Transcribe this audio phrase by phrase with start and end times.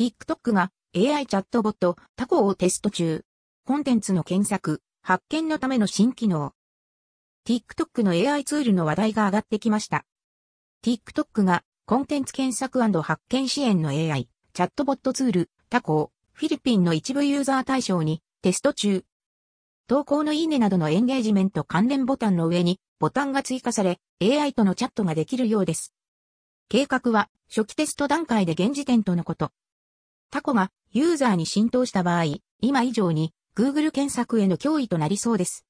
[0.00, 3.22] TikTok が AI チャットボットタコをテスト中。
[3.66, 6.54] コンテンツの検索、発見のための新機能。
[7.46, 10.06] TikTok の AI ツールの話題が上がってきました。
[10.82, 19.04] TikTok がコンテンツ検索発見支援の AI チャットボットツールタコをフィリピンの一部ユーザー対象にテスト中。
[19.86, 25.92] 投稿のいいねなどのエンゲージメント関連ボタンの上にボタンが追加され AI とのチャットができるようです。
[26.70, 29.52] 計画は初期テスト段階で現時点とのこと。
[30.30, 35.66] タコがユーザーに浸透した場合、今以上に Google 検索への脅威となりそうです。